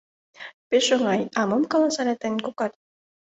—Пешак 0.69 0.99
оҥай, 1.03 1.21
а 1.39 1.41
мом 1.49 1.63
каласа 1.71 1.99
ыле 2.03 2.13
тыйын 2.21 2.37
кокат? 2.45 2.73